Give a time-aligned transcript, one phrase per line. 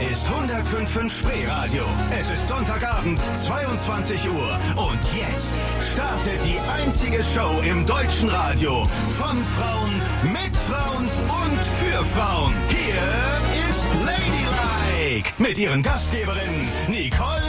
[0.00, 1.84] ist 105.5 Spreeradio.
[2.18, 4.58] Es ist Sonntagabend, 22 Uhr.
[4.76, 5.48] Und jetzt
[5.92, 8.86] startet die einzige Show im deutschen Radio.
[9.16, 11.08] Von Frauen, mit Frauen
[11.44, 12.54] und für Frauen.
[12.68, 12.94] Hier
[13.68, 15.30] ist Ladylike.
[15.38, 17.45] Mit ihren Gastgeberinnen Nicole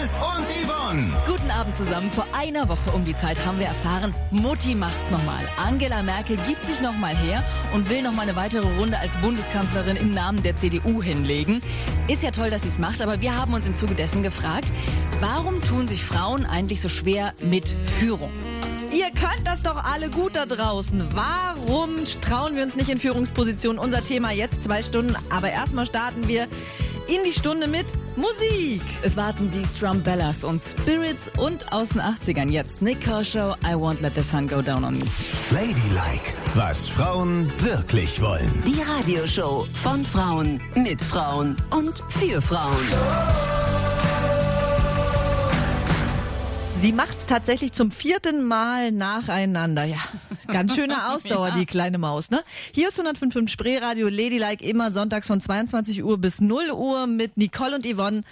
[0.88, 1.12] Yvonne.
[1.26, 2.12] Guten Abend zusammen.
[2.12, 5.44] Vor einer Woche um die Zeit haben wir erfahren, Mutti macht's nochmal.
[5.58, 7.44] Angela Merkel gibt sich nochmal her
[7.74, 11.62] und will nochmal eine weitere Runde als Bundeskanzlerin im Namen der CDU hinlegen.
[12.08, 14.72] Ist ja toll, dass sie es macht, aber wir haben uns im Zuge dessen gefragt,
[15.20, 18.32] warum tun sich Frauen eigentlich so schwer mit Führung?
[18.92, 21.06] Ihr könnt das doch alle gut da draußen.
[21.14, 21.90] Warum
[22.22, 23.80] trauen wir uns nicht in Führungspositionen?
[23.80, 25.16] Unser Thema jetzt zwei Stunden.
[25.30, 26.48] Aber erstmal starten wir
[27.08, 27.86] in die Stunde mit
[28.16, 28.82] Musik.
[29.02, 34.02] Es warten die Strumbellas und Spirits und aus den 80ern jetzt Nick Kershaw, I Won't
[34.02, 35.06] Let the Sun Go Down on Me.
[35.52, 38.52] Ladylike, was Frauen wirklich wollen.
[38.66, 42.78] Die Radioshow von Frauen, mit Frauen und für Frauen.
[46.80, 49.84] Sie macht's tatsächlich zum vierten Mal nacheinander.
[49.84, 49.98] Ja,
[50.48, 52.44] ganz schöne Ausdauer, die kleine Maus, ne?
[52.74, 57.76] Hier ist 105.5 Spreeradio Ladylike immer sonntags von 22 Uhr bis 0 Uhr mit Nicole
[57.76, 58.24] und Yvonne.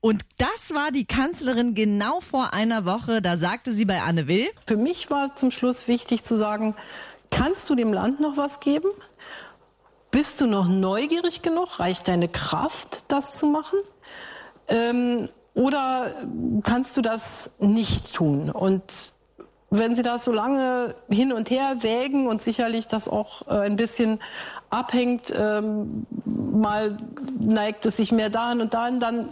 [0.00, 3.20] Und das war die Kanzlerin genau vor einer Woche.
[3.20, 4.48] Da sagte sie bei Anne Will.
[4.66, 6.74] Für mich war zum Schluss wichtig zu sagen,
[7.30, 8.88] kannst du dem Land noch was geben?
[10.10, 11.78] Bist du noch neugierig genug?
[11.78, 13.78] Reicht deine Kraft, das zu machen?
[14.68, 16.14] Ähm, oder
[16.62, 18.50] kannst du das nicht tun?
[18.50, 18.82] Und
[19.70, 23.76] wenn Sie das so lange hin und her wägen und sicherlich das auch äh, ein
[23.76, 24.18] bisschen
[24.68, 26.96] abhängt, ähm, mal
[27.38, 29.28] neigt es sich mehr dahin und dahin, dann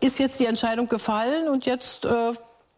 [0.00, 2.32] ist jetzt die Entscheidung gefallen und jetzt äh,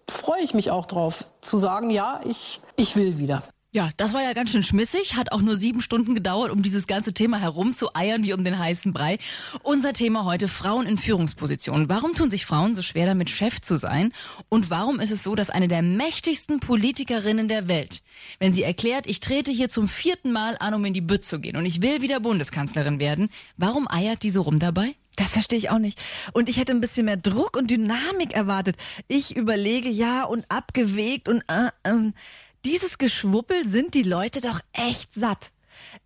[0.09, 3.43] freue ich mich auch drauf zu sagen, ja, ich, ich will wieder.
[3.75, 6.87] Ja, das war ja ganz schön schmissig, hat auch nur sieben Stunden gedauert, um dieses
[6.87, 9.17] ganze Thema herumzueiern wie um den heißen Brei.
[9.63, 11.89] Unser Thema heute Frauen in Führungspositionen.
[11.89, 14.13] Warum tun sich Frauen so schwer damit, Chef zu sein?
[14.51, 18.03] Und warum ist es so, dass eine der mächtigsten Politikerinnen der Welt,
[18.39, 21.41] wenn sie erklärt, ich trete hier zum vierten Mal an, um in die Bütt zu
[21.41, 24.95] gehen und ich will wieder Bundeskanzlerin werden, warum eiert die so rum dabei?
[25.17, 25.99] Das verstehe ich auch nicht.
[26.35, 28.77] Und ich hätte ein bisschen mehr Druck und Dynamik erwartet.
[29.09, 32.13] Ich überlege ja und abgewegt und äh, äh.
[32.65, 35.53] Dieses Geschwuppel sind die Leute doch echt satt.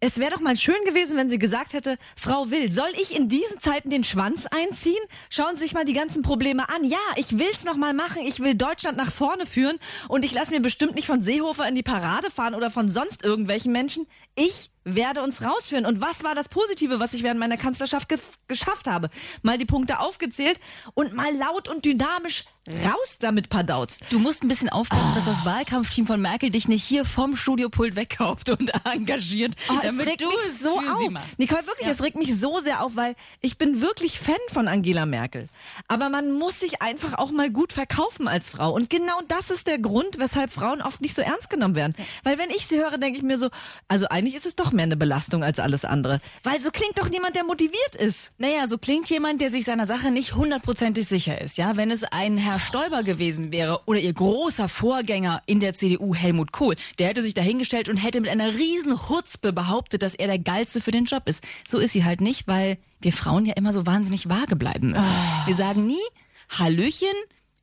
[0.01, 3.29] Es wäre doch mal schön gewesen, wenn sie gesagt hätte, Frau Will, soll ich in
[3.29, 5.03] diesen Zeiten den Schwanz einziehen?
[5.29, 6.85] Schauen Sie sich mal die ganzen Probleme an.
[6.85, 8.23] Ja, ich will's noch mal machen.
[8.25, 9.79] Ich will Deutschland nach vorne führen
[10.09, 13.25] und ich lasse mir bestimmt nicht von Seehofer in die Parade fahren oder von sonst
[13.25, 14.07] irgendwelchen Menschen.
[14.37, 15.85] Ich werde uns rausführen.
[15.85, 19.11] Und was war das Positive, was ich während meiner Kanzlerschaft ge geschafft habe?
[19.43, 20.61] Mal die Punkte aufgezählt
[20.95, 23.99] und mal laut und dynamisch raus damit, Padauz.
[24.11, 27.95] Du musst ein bisschen aufpassen, dass das Wahlkampfteam von Merkel dich nicht hier vom Studiopult
[27.97, 31.01] wegkauft und engagiert, Oh, damit regt du mich es so auf.
[31.39, 31.93] Nicole, wirklich, Ja.
[31.93, 35.49] es regt mich so sehr auf, weil ich bin wirklich Fan von Angela Merkel.
[35.89, 38.73] Aber man muss sich einfach auch mal gut verkaufen als Frau.
[38.73, 41.95] Und genau das ist der Grund, weshalb Frauen oft nicht so ernst genommen werden.
[42.25, 43.49] Weil wenn ich sie höre, denke ich mir so,
[43.87, 46.19] also eigentlich ist es doch mehr eine Belastung als alles andere.
[46.43, 48.33] Weil so klingt doch niemand, der motiviert ist.
[48.39, 51.59] Naja, so klingt jemand, der sich seiner Sache nicht hundertprozentig sicher ist.
[51.59, 56.15] Ja, wenn es ein Herr Stoiber gewesen wäre oder ihr großer Vorgänger in der CDU
[56.15, 60.27] Helmut Kohl, der hätte sich dahingestellt und hätte mit einer riesen Hutzpe behauptet, dass er
[60.27, 61.43] der geilste für den Job ist.
[61.69, 65.13] So ist sie halt nicht, weil wir Frauen ja immer so wahnsinnig vage bleiben müssen.
[65.47, 65.97] Wir sagen nie
[66.49, 67.09] Hallöchen.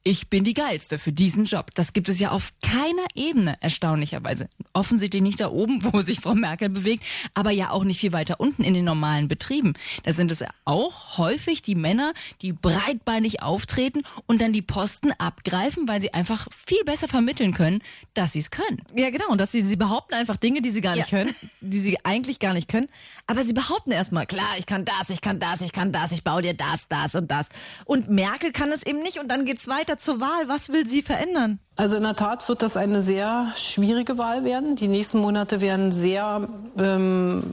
[0.05, 1.67] Ich bin die geilste für diesen Job.
[1.75, 4.49] Das gibt es ja auf keiner Ebene, erstaunlicherweise.
[4.73, 8.41] Offensichtlich nicht da oben, wo sich Frau Merkel bewegt, aber ja auch nicht viel weiter
[8.41, 9.75] unten in den normalen Betrieben.
[10.03, 15.13] Da sind es ja auch häufig die Männer, die breitbeinig auftreten und dann die Posten
[15.13, 17.81] abgreifen, weil sie einfach viel besser vermitteln können,
[18.13, 18.81] dass sie es können.
[18.93, 19.29] Ja, genau.
[19.29, 21.19] Und dass sie, sie behaupten einfach Dinge, die sie gar nicht Ja.
[21.19, 22.89] können, die sie eigentlich gar nicht können.
[23.25, 26.25] Aber sie behaupten erstmal, klar, ich kann das, ich kann das, ich kann das, ich
[26.25, 27.47] baue dir das, das und das.
[27.85, 30.47] Und Merkel kann es eben nicht und dann geht's weiter zur Wahl.
[30.47, 31.59] Was will sie verändern?
[31.75, 34.75] Also in der Tat wird das eine sehr schwierige Wahl werden.
[34.75, 37.43] Die nächsten Monate werden sehr ähm,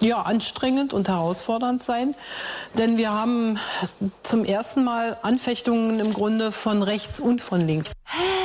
[0.00, 2.14] ja, anstrengend und herausfordernd sein.
[2.76, 3.58] Denn wir haben
[4.22, 7.88] zum ersten Mal Anfechtungen im Grunde von rechts und von links.
[7.88, 8.35] Will,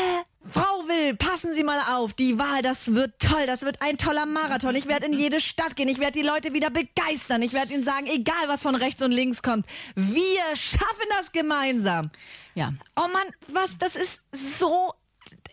[1.42, 2.14] passen Sie mal auf.
[2.14, 3.48] Die Wahl, das wird toll.
[3.48, 4.76] Das wird ein toller Marathon.
[4.76, 5.90] Ich werde in jede Stadt gehen.
[5.90, 7.42] Ich werde die Leute wieder begeistern.
[7.42, 9.66] Ich werde ihnen sagen, egal was von rechts und links kommt,
[9.96, 12.12] wir schaffen das gemeinsam.
[12.54, 12.74] Ja.
[12.96, 14.20] Oh Mann, was, das ist
[14.60, 14.94] so,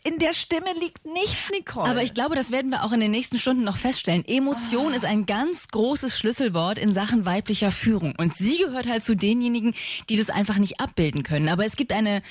[0.05, 1.89] in der Stimme liegt nichts, Nicole.
[1.89, 4.25] Aber ich glaube, das werden wir auch in den nächsten Stunden noch feststellen.
[4.27, 8.15] Emotion ist ein ganz großes Schlüsselwort in Sachen weiblicher Führung.
[8.19, 9.75] Und sie gehört halt zu denjenigen,
[10.09, 11.49] die das einfach nicht abbilden können.
[11.49, 12.23] Aber es gibt eine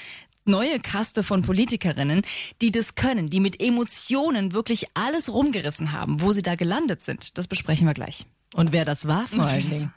[0.48, 2.22] neue Kaste von Politikerinnen,
[2.62, 7.38] die das können, die mit Emotionen wirklich alles rumgerissen haben, wo sie da gelandet sind.
[7.38, 8.26] Das besprechen wir gleich.
[8.54, 9.44] Und wer das war vor mhm.
[9.44, 9.94] allen Dingen.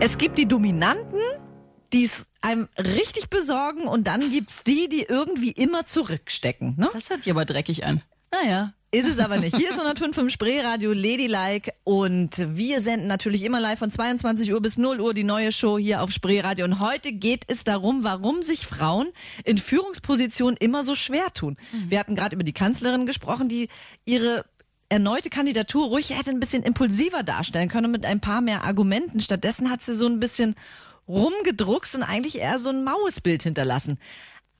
[0.00, 1.20] Es gibt die Dominanten,
[1.92, 6.74] die es einem richtig besorgen und dann gibt es die, die irgendwie immer zurückstecken.
[6.76, 6.90] Ne?
[6.92, 8.02] Das hört sich aber dreckig an.
[8.32, 8.72] Naja.
[8.94, 9.56] Ist es aber nicht.
[9.56, 14.60] Hier ist 105 im Spreeradio Ladylike und wir senden natürlich immer live von 22 Uhr
[14.60, 16.66] bis 0 Uhr die neue Show hier auf Spreeradio.
[16.66, 19.08] Und heute geht es darum, warum sich Frauen
[19.44, 21.56] in Führungspositionen immer so schwer tun.
[21.72, 21.90] Mhm.
[21.90, 23.68] Wir hatten gerade über die Kanzlerin gesprochen, die
[24.04, 24.44] ihre
[24.90, 29.20] erneute Kandidatur ruhig hätte ein bisschen impulsiver darstellen können mit ein paar mehr Argumenten.
[29.20, 30.54] Stattdessen hat sie so ein bisschen
[31.08, 33.98] rumgedruckst und eigentlich eher so ein maues Bild hinterlassen.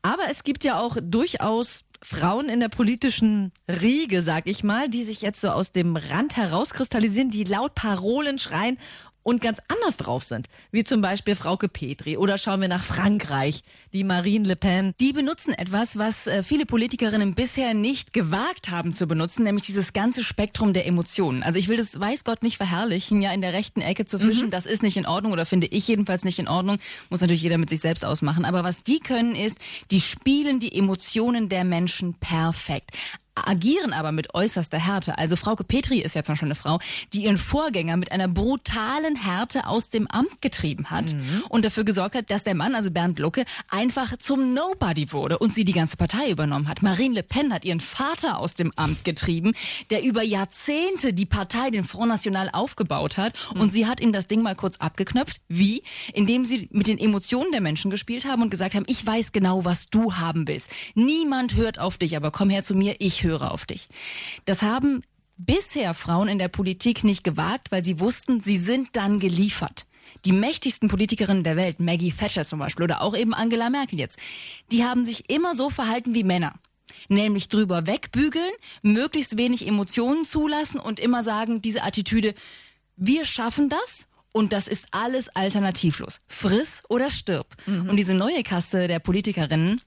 [0.00, 5.04] Aber es gibt ja auch durchaus Frauen in der politischen Riege, sag ich mal, die
[5.04, 8.76] sich jetzt so aus dem Rand herauskristallisieren, die laut Parolen schreien
[9.22, 10.48] und ganz anders drauf sind.
[10.70, 12.16] Wie zum Beispiel Frauke Petri.
[12.16, 14.94] Oder schauen wir nach Frankreich, die Marine Le Pen.
[15.00, 19.92] Die benutzen etwas, was äh, viele Politikerinnen bisher nicht gewagt haben zu benutzen, nämlich dieses
[19.92, 21.42] ganze Spektrum der Emotionen.
[21.42, 24.46] Also ich will das, weiß Gott, nicht verherrlichen, ja in der rechten Ecke zu fischen.
[24.46, 24.50] Mhm.
[24.50, 26.78] Das ist nicht in Ordnung oder finde ich jedenfalls nicht in Ordnung.
[27.10, 28.44] Muss natürlich jeder mit sich selbst ausmachen.
[28.44, 29.58] Aber was die können ist,
[29.90, 32.90] die spielen die Emotionen der Menschen perfekt
[33.34, 35.18] agieren aber mit äußerster Härte.
[35.18, 36.78] Also Frauke Petri ist jetzt noch schon eine Frau,
[37.12, 41.44] die ihren Vorgänger mit einer brutalen Härte aus dem Amt getrieben hat mhm.
[41.48, 45.54] und dafür gesorgt hat, dass der Mann, also Bernd Lucke, einfach zum Nobody wurde und
[45.54, 46.82] sie die ganze Partei übernommen hat.
[46.82, 49.52] Marine Le Pen hat ihren Vater aus dem Amt getrieben,
[49.90, 53.60] der über Jahrzehnte die Partei, den Front National, aufgebaut hat mhm.
[53.62, 55.40] und sie hat ihm das Ding mal kurz abgeknöpft.
[55.48, 55.82] Wie?
[56.12, 59.64] Indem sie mit den Emotionen der Menschen gespielt haben und gesagt haben, ich weiß genau,
[59.64, 60.70] was du haben willst.
[60.94, 63.88] Niemand hört auf dich, aber komm her zu mir, ich höre auf dich.
[64.44, 65.02] Das haben
[65.36, 69.86] bisher Frauen in der Politik nicht gewagt, weil sie wussten, sie sind dann geliefert.
[70.24, 74.18] Die mächtigsten Politikerinnen der Welt, Maggie Thatcher zum Beispiel oder auch eben Angela Merkel jetzt,
[74.70, 76.54] die haben sich immer so verhalten wie Männer.
[77.08, 78.50] Nämlich drüber wegbügeln,
[78.82, 82.34] möglichst wenig Emotionen zulassen und immer sagen, diese Attitüde,
[82.96, 86.20] wir schaffen das und das ist alles alternativlos.
[86.26, 87.54] Friss oder stirb.
[87.66, 87.90] Mhm.
[87.90, 89.80] Und diese neue Kaste der Politikerinnen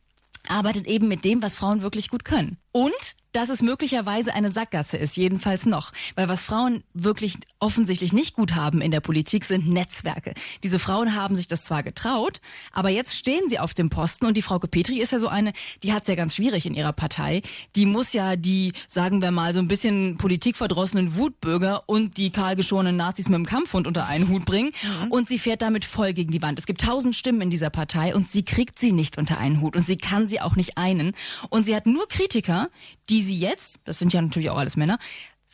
[0.47, 2.57] arbeitet eben mit dem, was Frauen wirklich gut können.
[2.75, 5.91] Und dass es möglicherweise eine Sackgasse ist, jedenfalls noch.
[6.15, 10.33] Weil was Frauen wirklich offensichtlich nicht gut haben in der Politik sind Netzwerke.
[10.63, 12.39] Diese Frauen haben sich das zwar getraut,
[12.71, 15.51] aber jetzt stehen sie auf dem Posten und die Frau Petri ist ja so eine,
[15.83, 17.41] die hat es ja ganz schwierig in ihrer Partei.
[17.75, 22.95] Die muss ja die, sagen wir mal, so ein bisschen politikverdrossenen Wutbürger und die kahlgeschorenen
[22.95, 25.11] Nazis mit dem Kampfhund unter einen Hut bringen mhm.
[25.11, 26.57] und sie fährt damit voll gegen die Wand.
[26.57, 29.75] Es gibt tausend Stimmen in dieser Partei und sie kriegt sie nicht unter einen Hut
[29.75, 31.13] und sie kann sie auch nicht einen
[31.49, 32.64] und sie hat nur Kritiker,
[33.09, 34.97] die sie jetzt, das sind ja natürlich auch alles Männer,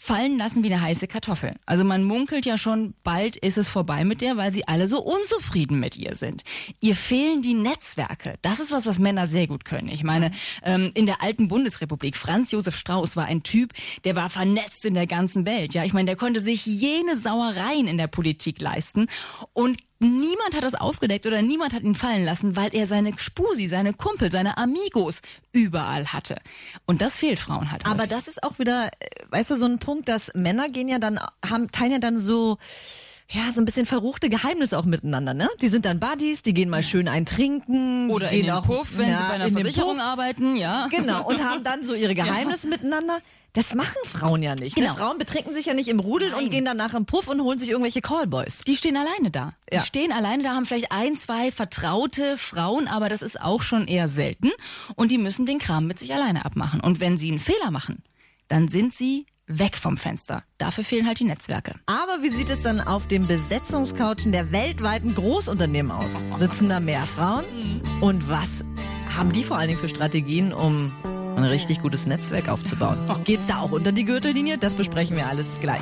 [0.01, 1.53] fallen lassen wie eine heiße Kartoffel.
[1.67, 4.99] Also man munkelt ja schon, bald ist es vorbei mit der, weil sie alle so
[4.99, 6.41] unzufrieden mit ihr sind.
[6.79, 8.33] Ihr fehlen die Netzwerke.
[8.41, 9.89] Das ist was, was Männer sehr gut können.
[9.89, 10.31] Ich meine,
[10.63, 13.73] ähm, in der alten Bundesrepublik, Franz Josef Strauß war ein Typ,
[14.03, 15.75] der war vernetzt in der ganzen Welt.
[15.75, 19.05] Ja, ich meine, der konnte sich jene Sauereien in der Politik leisten
[19.53, 23.67] und Niemand hat das aufgedeckt oder niemand hat ihn fallen lassen, weil er seine Spusi,
[23.67, 25.21] seine Kumpel, seine Amigos
[25.51, 26.37] überall hatte.
[26.87, 27.85] Und das fehlt Frauen halt.
[27.85, 30.97] Aber das ist auch wieder, äh, weißt du, so ein Punkt, dass Männer gehen ja
[30.97, 32.57] dann, haben, teilen ja dann so,
[33.29, 35.47] ja, so ein bisschen verruchte Geheimnisse auch miteinander, ne?
[35.61, 38.09] Die sind dann Buddies, die gehen mal schön eintrinken.
[38.09, 40.87] Oder in den auch, Puff, wenn ja, sie bei einer Versicherung arbeiten, ja.
[40.87, 42.71] Genau, und haben dann so ihre Geheimnisse ja.
[42.71, 43.19] miteinander.
[43.53, 44.77] Das machen Frauen ja nicht.
[44.77, 44.83] Ne?
[44.83, 44.93] Genau.
[44.93, 44.99] Ne?
[44.99, 46.43] Frauen betrinken sich ja nicht im Rudel Nein.
[46.43, 48.59] und gehen danach im Puff und holen sich irgendwelche Callboys.
[48.65, 49.53] Die stehen alleine da.
[49.71, 49.83] Die ja.
[49.83, 54.07] stehen alleine da, haben vielleicht ein, zwei vertraute Frauen, aber das ist auch schon eher
[54.07, 54.51] selten.
[54.95, 56.79] Und die müssen den Kram mit sich alleine abmachen.
[56.79, 58.03] Und wenn sie einen Fehler machen,
[58.47, 60.43] dann sind sie weg vom Fenster.
[60.57, 61.75] Dafür fehlen halt die Netzwerke.
[61.87, 66.11] Aber wie sieht es dann auf den Besetzungscouchen der weltweiten Großunternehmen aus?
[66.39, 67.43] Sitzen da mehr Frauen?
[67.53, 68.03] Mhm.
[68.03, 68.63] Und was
[69.13, 70.93] haben die vor allen Dingen für Strategien, um
[71.43, 72.97] ein richtig gutes Netzwerk aufzubauen.
[73.25, 74.57] Geht's da auch unter die Gürtellinie?
[74.57, 75.81] Das besprechen wir alles gleich.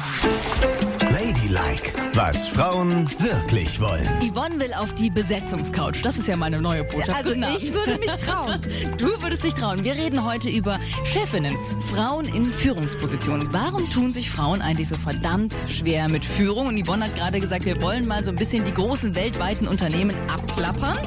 [1.11, 4.07] Ladylike, was Frauen wirklich wollen.
[4.21, 6.01] Yvonne will auf die Besetzungscouch.
[6.03, 7.15] Das ist ja meine neue Botschaft.
[7.15, 8.59] Also ich würde mich trauen.
[8.97, 9.83] Du würdest dich trauen.
[9.83, 11.55] Wir reden heute über Chefinnen,
[11.93, 13.51] Frauen in Führungspositionen.
[13.51, 16.67] Warum tun sich Frauen eigentlich so verdammt schwer mit Führung?
[16.67, 20.13] Und Yvonne hat gerade gesagt, wir wollen mal so ein bisschen die großen weltweiten Unternehmen
[20.27, 20.97] abklappern.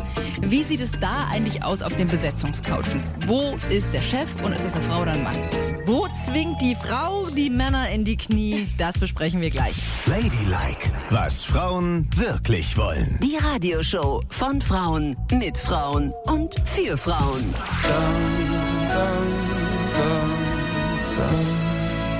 [0.41, 3.03] Wie sieht es da eigentlich aus auf den Besetzungscouchen?
[3.27, 5.37] Wo ist der Chef und ist es eine Frau oder ein Mann?
[5.85, 8.69] Wo zwingt die Frau die Männer in die Knie?
[8.79, 9.75] Das besprechen wir gleich.
[10.07, 13.19] Ladylike, was Frauen wirklich wollen.
[13.23, 17.55] Die Radioshow von Frauen, mit Frauen und für Frauen.
[17.83, 19.33] Dun, dun,
[21.17, 21.62] dun,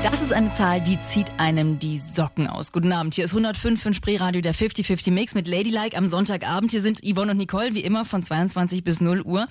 [0.03, 2.73] Das ist eine Zahl, die zieht einem die Socken aus.
[2.73, 6.73] Guten Abend, hier ist 105 für Spreeradio der 50-50 Mix mit Ladylike am Sonntagabend.
[6.73, 9.47] Hier sind Yvonne und Nicole, wie immer, von 22 bis 0 Uhr.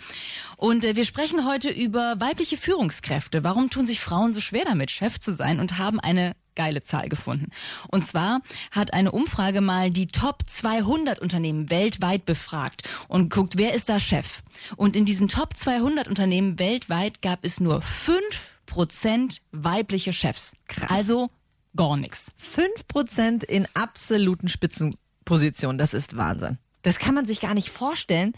[0.57, 3.45] Und äh, wir sprechen heute über weibliche Führungskräfte.
[3.45, 7.07] Warum tun sich Frauen so schwer damit, Chef zu sein und haben eine geile Zahl
[7.07, 7.51] gefunden.
[7.87, 8.41] Und zwar
[8.71, 14.01] hat eine Umfrage mal die Top 200 Unternehmen weltweit befragt und guckt, wer ist da
[14.01, 14.43] Chef.
[14.75, 20.53] Und in diesen Top 200 Unternehmen weltweit gab es nur fünf Prozent weibliche Chefs.
[20.69, 20.89] Krass.
[20.89, 21.29] Also
[21.75, 22.31] gar nichts.
[22.55, 25.77] 5% in absoluten Spitzenpositionen.
[25.77, 26.57] Das ist Wahnsinn.
[26.81, 28.31] Das kann man sich gar nicht vorstellen,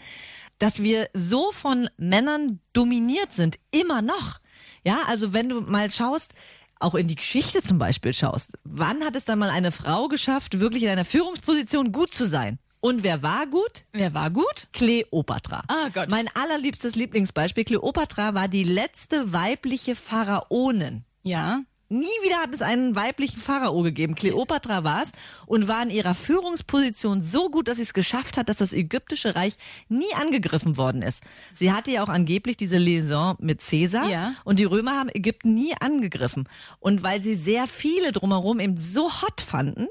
[0.58, 3.60] dass wir so von Männern dominiert sind.
[3.70, 4.40] Immer noch.
[4.82, 6.32] Ja, also wenn du mal schaust,
[6.80, 10.58] auch in die Geschichte zum Beispiel schaust, wann hat es dann mal eine Frau geschafft,
[10.58, 12.58] wirklich in einer Führungsposition gut zu sein?
[12.84, 13.86] Und wer war gut?
[13.92, 14.68] Wer war gut?
[14.74, 15.62] Kleopatra.
[15.68, 16.10] Ah, Gott.
[16.10, 17.64] Mein allerliebstes Lieblingsbeispiel.
[17.64, 21.02] Kleopatra war die letzte weibliche Pharaonin.
[21.22, 21.60] Ja.
[21.88, 24.14] Nie wieder hat es einen weiblichen Pharao gegeben.
[24.14, 25.12] Kleopatra war es
[25.46, 29.34] und war in ihrer Führungsposition so gut, dass sie es geschafft hat, dass das ägyptische
[29.34, 29.54] Reich
[29.88, 31.22] nie angegriffen worden ist.
[31.54, 34.34] Sie hatte ja auch angeblich diese Liaison mit Caesar Ja.
[34.44, 36.50] und die Römer haben Ägypten nie angegriffen.
[36.80, 39.88] Und weil sie sehr viele drumherum eben so hot fanden,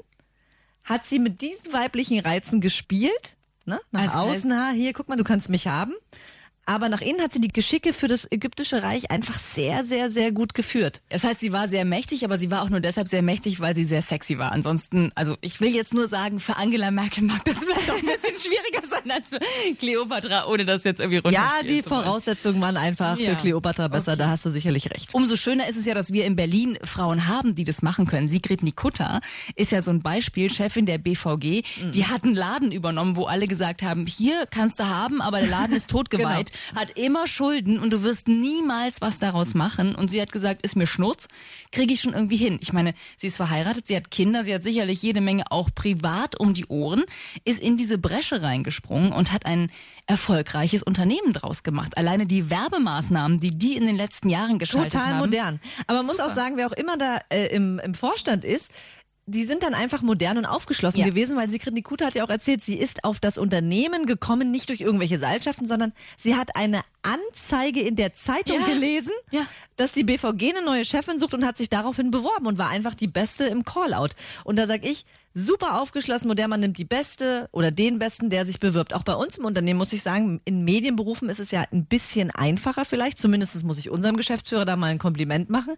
[0.84, 3.36] hat sie mit diesen weiblichen Reizen gespielt.
[3.66, 3.80] Ne?
[3.90, 5.94] Nach Also heißt- außen, ha, hier, guck mal, du kannst mich haben.
[6.66, 10.32] Aber nach innen hat sie die Geschicke für das ägyptische Reich einfach sehr, sehr, sehr
[10.32, 11.02] gut geführt.
[11.08, 13.74] Das heißt, sie war sehr mächtig, aber sie war auch nur deshalb sehr mächtig, weil
[13.74, 14.52] sie sehr sexy war.
[14.52, 18.06] Ansonsten, also ich will jetzt nur sagen, für Angela Merkel mag das vielleicht auch ein
[18.06, 19.38] bisschen schwieriger sein als für
[19.78, 21.82] Cleopatra, ohne das jetzt irgendwie Ja, runterspielen die.
[21.82, 23.30] Voraussetzungen waren einfach Ja.
[23.30, 25.12] für Kleopatra besser, da hast du sicherlich recht.
[25.14, 28.28] Umso schöner ist es ja, dass wir in Berlin Frauen haben, die das machen können.
[28.28, 29.20] Sigrid Nikutta
[29.56, 31.62] ist ja so ein Beispiel, Chefin der BVG.
[31.82, 31.92] Mhm.
[31.92, 35.48] Die hat einen Laden übernommen, wo alle gesagt haben, hier kannst du haben, aber der
[35.50, 36.53] Laden ist totgeweiht, Genau.
[36.74, 39.94] Hat immer Schulden und du wirst niemals was daraus machen.
[39.94, 41.28] Und sie hat gesagt, ist mir Schnurz,
[41.72, 42.58] kriege ich schon irgendwie hin.
[42.60, 46.38] Ich meine, sie ist verheiratet, sie hat Kinder, sie hat sicherlich jede Menge auch privat
[46.38, 47.04] um die Ohren,
[47.44, 49.70] ist in diese Bresche reingesprungen und hat ein
[50.06, 51.96] erfolgreiches Unternehmen draus gemacht.
[51.96, 55.18] Alleine die Werbemaßnahmen, die die in den letzten Jahren geschaltet Total haben.
[55.18, 55.60] modern.
[55.86, 58.70] Aber man muss auch sagen, wer auch immer da äh, im, im Vorstand ist,
[59.26, 61.06] die sind dann einfach modern und aufgeschlossen Ja.
[61.06, 64.68] gewesen, weil Sigrid Nikutta hat ja auch erzählt, sie ist auf das Unternehmen gekommen, nicht
[64.68, 68.66] durch irgendwelche Seilschaften, sondern sie hat eine Anzeige in der Zeitung Ja.
[68.66, 69.46] gelesen, Ja.
[69.76, 72.94] dass die BVG eine neue Chefin sucht und hat sich daraufhin beworben und war einfach
[72.94, 74.10] die Beste im Callout.
[74.44, 78.46] Und da sag ich, super aufgeschlossen, modern, man nimmt die Beste oder den Besten, der
[78.46, 78.94] sich bewirbt.
[78.94, 82.30] Auch bei uns im Unternehmen muss ich sagen, in Medienberufen ist es ja ein bisschen
[82.30, 83.18] einfacher vielleicht.
[83.18, 85.74] Zumindest muss ich unserem Geschäftsführer da mal ein Kompliment machen,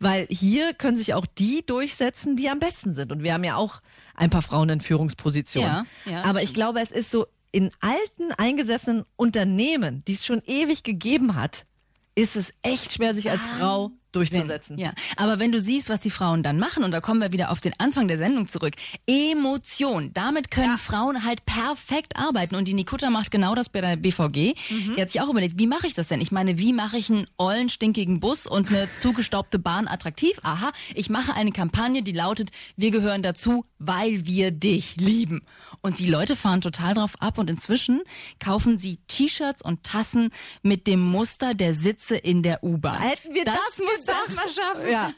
[0.00, 3.12] weil hier können sich auch die durchsetzen, die am besten sind.
[3.12, 3.82] Und wir haben ja auch
[4.14, 5.86] ein paar Frauen in Führungspositionen.
[6.06, 10.42] Ja, ja, Aber ich glaube, es ist so in alten, eingesessenen Unternehmen, die es schon
[10.46, 11.66] ewig gegeben hat,
[12.14, 14.78] ist es echt schwer, sich als Frau durchzusetzen.
[14.78, 17.50] Ja, aber wenn du siehst, was die Frauen dann machen, und da kommen wir wieder
[17.50, 18.74] auf den Anfang der Sendung zurück,
[19.06, 22.56] Emotion, damit können Frauen halt perfekt arbeiten.
[22.56, 24.54] Und die Nikutta macht genau das bei der BVG.
[24.70, 24.94] Mhm.
[24.96, 26.20] Die hat sich auch überlegt, wie mache ich das denn?
[26.20, 30.38] Ich meine, wie mache ich einen ollen, stinkigen Bus und eine zugestaubte Bahn attraktiv?
[30.42, 35.42] Aha, ich mache eine Kampagne, die lautet, wir gehören dazu, weil wir dich lieben.
[35.82, 38.02] Und die Leute fahren total drauf ab und inzwischen
[38.40, 40.30] kaufen sie T-Shirts und Tassen
[40.62, 43.00] mit dem Muster der Sitze in der U-Bahn.
[43.00, 44.34] Hätten wir das, muss gedacht.
[44.34, 44.90] mal schaffen.
[44.90, 45.10] Ja,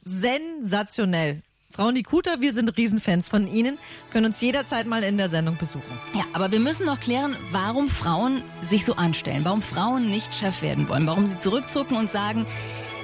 [0.00, 1.42] sensationell.
[1.70, 3.78] Frau Nikuta, wir sind Riesenfans von Ihnen,
[4.10, 5.98] können uns jederzeit mal in der Sendung besuchen.
[6.14, 10.60] Ja, aber wir müssen noch klären, warum Frauen sich so anstellen, warum Frauen nicht Chef
[10.60, 12.44] werden wollen, warum sie zurückzucken und sagen,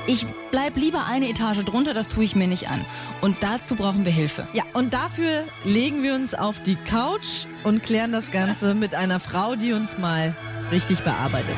[0.07, 2.85] ich bleib lieber eine Etage drunter, das tue ich mir nicht an.
[3.23, 4.49] Und dazu brauchen wir Hilfe.
[4.53, 9.21] Ja, und dafür legen wir uns auf die Couch und klären das Ganze mit einer
[9.21, 10.35] Frau, die uns mal
[10.71, 11.57] richtig bearbeitet.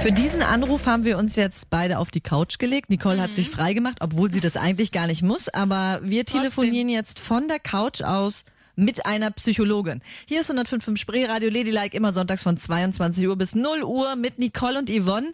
[0.00, 2.88] Für diesen Anruf haben wir uns jetzt beide auf die Couch gelegt.
[2.88, 5.48] Nicole hat sich freigemacht, obwohl sie das eigentlich gar nicht muss.
[5.48, 8.44] Aber wir telefonieren jetzt von der Couch aus
[8.78, 10.00] mit einer Psychologin.
[10.26, 14.38] Hier ist 105.5 Spree, Radio Ladylike, immer sonntags von 22 Uhr bis 0 Uhr mit
[14.38, 15.32] Nicole und Yvonne.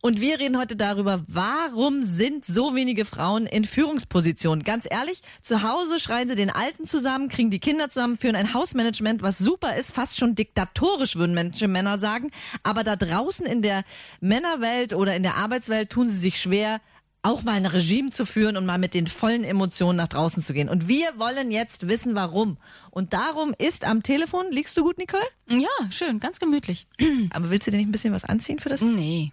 [0.00, 4.62] Und wir reden heute darüber, warum sind so wenige Frauen in Führungspositionen?
[4.62, 8.54] Ganz ehrlich, zu Hause schreien sie den Alten zusammen, kriegen die Kinder zusammen, führen ein
[8.54, 12.30] Hausmanagement, was super ist, fast schon diktatorisch, würden Menschen, Männer sagen.
[12.62, 13.82] Aber da draußen in der
[14.20, 16.80] Männerwelt oder in der Arbeitswelt tun sie sich schwer,
[17.24, 20.52] auch mal ein Regime zu führen und mal mit den vollen Emotionen nach draußen zu
[20.52, 20.68] gehen.
[20.68, 22.58] Und wir wollen jetzt wissen, warum.
[22.90, 25.22] Und darum ist am Telefon, liegst du gut, Nicole?
[25.48, 26.86] Ja, schön, ganz gemütlich.
[27.30, 28.82] Aber willst du dir nicht ein bisschen was anziehen für das?
[28.82, 29.32] Nee.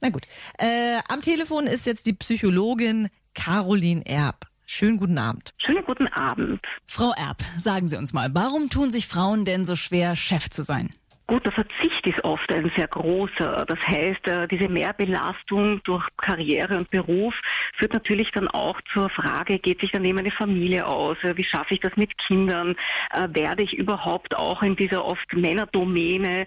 [0.00, 0.24] Na gut.
[0.58, 4.46] Äh, am Telefon ist jetzt die Psychologin Caroline Erb.
[4.66, 5.54] Schönen guten Abend.
[5.58, 6.60] Schönen guten Abend.
[6.86, 10.64] Frau Erb, sagen Sie uns mal, warum tun sich Frauen denn so schwer, Chef zu
[10.64, 10.90] sein?
[11.28, 13.64] Gut, der Verzicht ist oft ein sehr großer.
[13.66, 17.40] Das heißt, äh, diese Mehrbelastung durch Karriere und Beruf
[17.74, 21.16] führt natürlich dann auch zur Frage, geht sich dann eben eine Familie aus?
[21.22, 22.74] Äh, wie schaffe ich das mit Kindern?
[23.12, 26.46] Äh, werde ich überhaupt auch in dieser oft Männerdomäne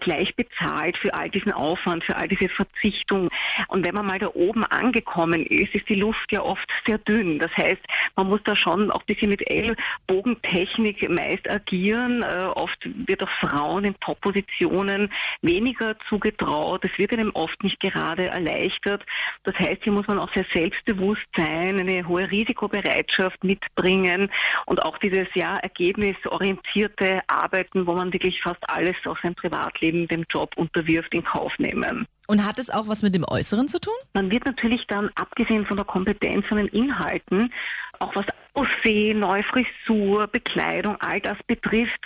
[0.00, 3.28] gleich bezahlt für all diesen Aufwand, für all diese Verzichtung?
[3.68, 7.38] Und wenn man mal da oben angekommen ist, ist die Luft ja oft sehr dünn.
[7.38, 7.80] Das heißt,
[8.16, 12.22] man muss da schon auch ein bisschen mit Ellbogentechnik meist agieren.
[12.22, 15.10] Oft wird auch Frauen in Top-Positionen
[15.42, 16.84] weniger zugetraut.
[16.84, 19.04] Es wird einem oft nicht gerade erleichtert.
[19.42, 24.30] Das heißt, hier muss man auch sehr selbstbewusst sein, eine hohe Risikobereitschaft mitbringen
[24.66, 30.24] und auch dieses ja ergebnisorientierte Arbeiten, wo man wirklich fast alles aus seinem Privatleben dem
[30.30, 32.06] Job unterwirft, in Kauf nehmen.
[32.28, 33.92] Und hat es auch was mit dem Äußeren zu tun?
[34.14, 37.52] Man wird natürlich dann, abgesehen von der Kompetenz und den Inhalten,
[37.98, 42.00] auch was Aussehen, neue Frisur, Bekleidung, all das betrifft,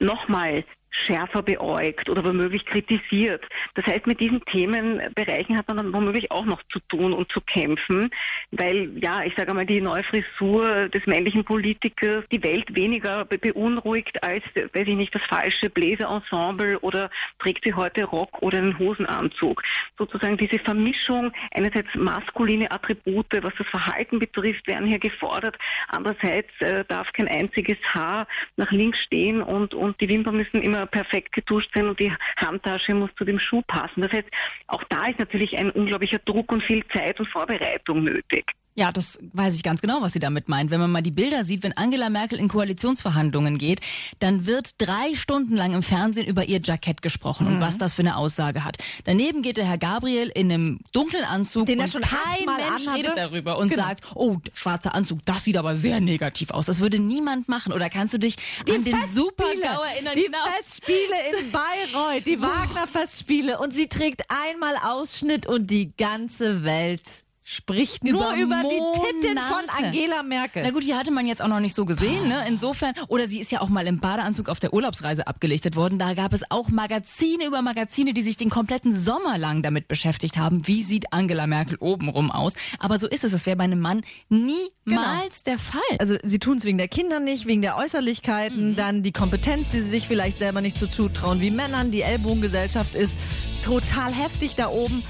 [0.00, 3.44] nochmal schärfer beäugt oder womöglich kritisiert.
[3.74, 7.40] Das heißt, mit diesen Themenbereichen hat man dann womöglich auch noch zu tun und zu
[7.40, 8.10] kämpfen,
[8.52, 14.22] weil, ja, ich sage einmal, die neue Frisur des männlichen Politikers die Welt weniger beunruhigt
[14.22, 19.62] als, weiß ich nicht, das falsche Bläserensemble oder trägt sie heute Rock oder einen Hosenanzug.
[19.98, 25.58] Sozusagen diese Vermischung, einerseits maskuline Attribute, was das Verhalten betrifft, werden hier gefordert.
[25.88, 30.83] Andererseits äh, darf kein einziges Haar nach links stehen und, und die Wimpern müssen immer
[30.86, 34.02] perfekt getuscht sein und die Handtasche muss zu dem Schuh passen.
[34.02, 34.28] Das heißt,
[34.66, 38.52] auch da ist natürlich ein unglaublicher Druck und viel Zeit und Vorbereitung nötig.
[38.76, 40.70] Ja, das weiß ich ganz genau, was sie damit meint.
[40.72, 43.80] Wenn man mal die Bilder sieht, wenn Angela Merkel in Koalitionsverhandlungen geht,
[44.18, 47.54] dann wird drei Stunden lang im Fernsehen über ihr Jackett gesprochen mhm.
[47.54, 48.78] und was das für eine Aussage hat.
[49.04, 52.98] Daneben geht der Herr Gabriel in einem dunklen Anzug Den und schon kein Mensch anhatte.
[52.98, 53.82] redet darüber und Genau.
[53.84, 56.66] sagt, oh, schwarzer Anzug, das sieht aber sehr negativ aus.
[56.66, 57.72] Das würde niemand machen.
[57.72, 58.36] Oder kannst du dich
[58.68, 60.14] an den Super-GAU erinnern?
[60.16, 60.38] Die Genau.
[60.56, 60.98] Festspiele
[61.40, 63.58] in Bayreuth, die Wagner-Festspiele.
[63.58, 69.38] Und sie trägt einmal Ausschnitt und die ganze Welt spricht nur Über über die Titten
[69.38, 69.84] von.
[69.84, 70.62] Angela Merkel.
[70.62, 72.42] Na gut, die hatte man jetzt auch noch nicht so gesehen, ne?
[72.48, 75.98] Insofern, oder sie ist ja auch mal im Badeanzug auf der Urlaubsreise abgelichtet worden.
[75.98, 80.38] Da gab es auch Magazine über Magazine, die sich den kompletten Sommer lang damit beschäftigt
[80.38, 80.66] haben.
[80.66, 82.54] Wie sieht Angela Merkel obenrum aus?
[82.78, 83.32] Aber so ist es.
[83.32, 85.82] Das wäre bei einem Mann niemals der Fall.
[85.98, 89.80] Also sie tun es wegen der Kinder nicht, wegen der Äußerlichkeiten, dann die Kompetenz, die
[89.80, 91.90] sie sich vielleicht selber nicht so zutrauen wie Männern.
[91.90, 93.18] Die Ellbogengesellschaft ist
[93.64, 95.02] total heftig da oben.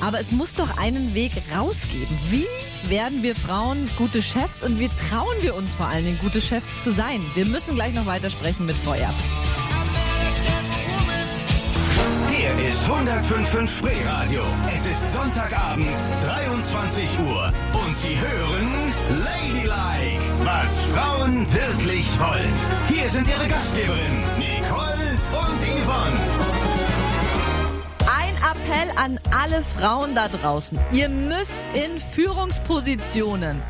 [0.00, 2.18] Aber es muss doch einen Weg rausgeben.
[2.30, 2.46] Wie
[2.88, 6.68] werden wir Frauen gute Chefs und wie trauen wir uns vor allen Dingen gute Chefs
[6.82, 7.20] zu sein?
[7.34, 8.94] Wir müssen gleich noch weitersprechen mit Frau.
[12.30, 14.42] Hier ist 105.5 Spreeradio.
[14.72, 15.88] Es ist Sonntagabend,
[16.24, 17.52] 23 Uhr.
[17.72, 18.92] Und Sie hören
[19.24, 22.52] Ladylike, was Frauen wirklich wollen.
[22.88, 26.25] Hier sind Ihre Gastgeberinnen, Nicole und Yvonne.
[28.66, 30.78] Appell an alle Frauen da draußen.
[30.90, 33.62] Ihr müsst in Führungspositionen.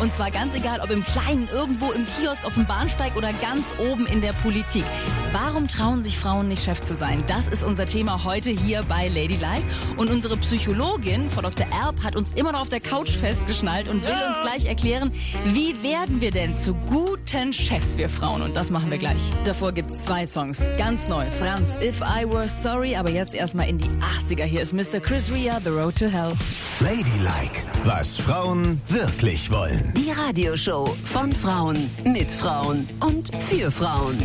[0.00, 3.64] Und zwar ganz egal, ob im Kleinen, irgendwo im Kiosk, auf dem Bahnsteig oder ganz
[3.78, 4.84] oben in der Politik.
[5.32, 7.22] Warum trauen sich Frauen nicht Chef zu sein?
[7.26, 9.62] Das ist unser Thema heute hier bei Ladylike.
[9.96, 11.66] Und unsere Psychologin, Frau Dr.
[11.66, 15.12] Erb, hat uns immer noch auf der Couch festgeschnallt und will uns gleich erklären,
[15.46, 18.42] wie werden wir denn zu guten Chefs, wir Frauen?
[18.42, 19.20] Und das machen wir gleich.
[19.44, 20.58] Davor gibt's zwei Songs.
[20.78, 21.24] Ganz neu.
[21.38, 22.96] Franz, If I Were Sorry.
[22.96, 23.90] Aber jetzt erstmal in die
[24.28, 24.44] 80er.
[24.44, 25.00] Hier ist Mr.
[25.00, 26.32] Chris Ria, The Road to Hell.
[26.80, 29.67] Ladylike, was Frauen wirklich wollen.
[29.94, 34.18] Die Radioshow von Frauen, mit Frauen und für Frauen.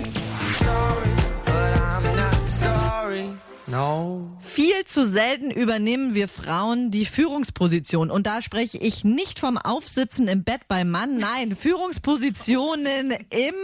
[1.46, 3.26] but I'm not sorry.
[3.68, 4.38] No.
[4.40, 8.12] Viel zu selten übernehmen wir Frauen die Führungsposition.
[8.12, 13.56] Und da spreche ich nicht vom Aufsitzen im Bett beim Mann, nein, Führungspositionen im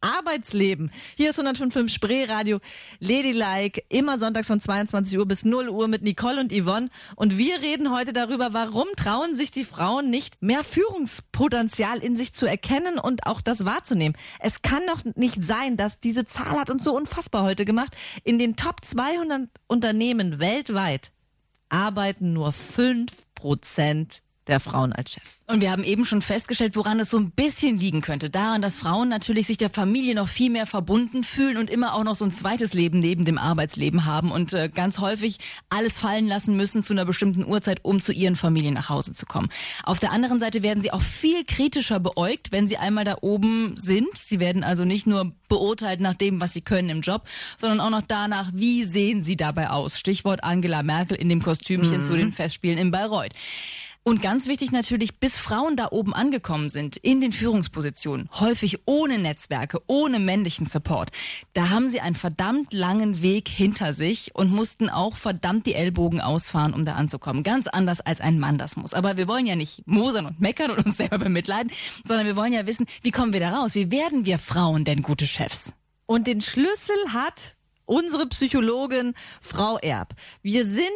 [0.00, 0.90] Arbeitsleben.
[1.16, 2.60] Hier ist 105.5 Spreeradio,
[3.00, 6.90] Ladylike, immer sonntags von 22 Uhr bis 0 Uhr mit Nicole und Yvonne.
[7.16, 12.32] Und wir reden heute darüber, warum trauen sich die Frauen nicht, mehr Führungspotenzial in sich
[12.32, 14.16] zu erkennen und auch das wahrzunehmen.
[14.40, 17.96] Es kann doch nicht sein, dass diese Zahl hat uns so unfassbar heute gemacht.
[18.24, 21.12] In den Top 200 Unternehmen weltweit
[21.68, 25.22] arbeiten nur 5% der Frauen als Chef.
[25.46, 28.28] Und wir haben eben schon festgestellt, woran es so ein bisschen liegen könnte.
[28.28, 32.04] Daran, dass Frauen natürlich sich der Familie noch viel mehr verbunden fühlen und immer auch
[32.04, 35.38] noch so ein zweites Leben neben dem Arbeitsleben haben und äh, ganz häufig
[35.70, 39.24] alles fallen lassen müssen zu einer bestimmten Uhrzeit, um zu ihren Familien nach Hause zu
[39.24, 39.48] kommen.
[39.84, 43.74] Auf der anderen Seite werden sie auch viel kritischer beäugt, wenn sie einmal da oben
[43.78, 44.08] sind.
[44.16, 47.22] Sie werden also nicht nur beurteilt nach dem, was sie können im Job,
[47.56, 49.98] sondern auch noch danach, wie sehen sie dabei aus.
[49.98, 53.32] Stichwort Angela Merkel in dem Kostümchen zu den Festspielen in Bayreuth.
[54.04, 59.18] Und ganz wichtig natürlich, bis Frauen da oben angekommen sind, in den Führungspositionen, häufig ohne
[59.18, 61.10] Netzwerke, ohne männlichen Support,
[61.52, 66.22] da haben sie einen verdammt langen Weg hinter sich und mussten auch verdammt die Ellbogen
[66.22, 67.42] ausfahren, um da anzukommen.
[67.42, 68.94] Ganz anders als ein Mann das muss.
[68.94, 71.70] Aber wir wollen ja nicht mosern und meckern und uns selber bemitleiden,
[72.04, 73.74] sondern wir wollen ja wissen, wie kommen wir da raus?
[73.74, 75.74] Wie werden wir Frauen denn gute Chefs?
[76.06, 80.14] Und den Schlüssel hat unsere Psychologin Frau Erb.
[80.40, 80.88] Wir sind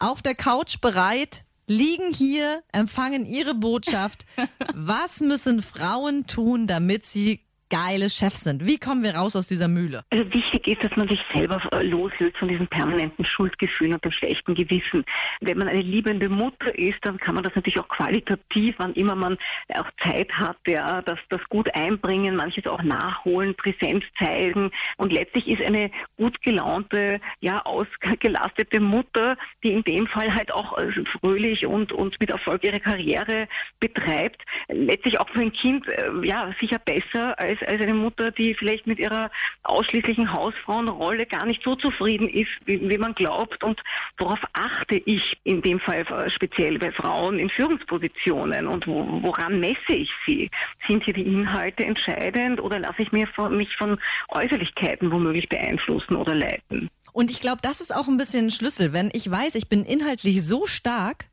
[0.00, 4.26] auf der Couch bereit, liegen hier, empfangen ihre Botschaft.
[4.74, 8.66] Was müssen Frauen tun, damit sie geile Chefs sind?
[8.66, 10.04] Wie kommen wir raus aus dieser Mühle?
[10.10, 14.12] Also wichtig ist, dass man sich selber äh, loslöst von diesen permanenten Schuldgefühlen und dem
[14.12, 15.04] schlechten Gewissen.
[15.40, 19.14] Wenn man eine liebende Mutter ist, dann kann man das natürlich auch qualitativ, wann immer
[19.14, 19.38] man
[19.74, 24.70] auch Zeit hat, ja, das, das gut einbringen, manches auch nachholen, Präsenz zeigen.
[24.96, 30.78] Und letztlich ist eine gut gelaunte, ja, ausgelastete Mutter, die in dem Fall halt auch
[30.78, 33.48] äh, fröhlich und, und mit Erfolg ihre Karriere
[33.80, 38.54] betreibt, letztlich auch für ein Kind, äh, ja, sicher besser als, als eine Mutter, die
[38.54, 39.30] vielleicht mit ihrer
[39.62, 43.62] ausschließlichen Hausfrauenrolle gar nicht so zufrieden ist, wie, wie man glaubt.
[43.64, 43.82] Und
[44.16, 49.60] worauf achte ich in dem Fall äh, speziell bei Frauen in Führungspositionen und wo, woran
[49.60, 50.50] messe ich sie?
[50.86, 56.16] Sind hier die Inhalte entscheidend oder lasse ich mir von, mich von Äußerlichkeiten womöglich beeinflussen
[56.16, 56.90] oder leiten?
[57.12, 58.92] Und ich glaube, das ist auch ein bisschen ein Schlüssel.
[58.92, 61.26] Wenn ich weiß, ich bin inhaltlich so stark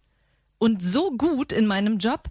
[0.58, 2.24] und so gut in meinem Job,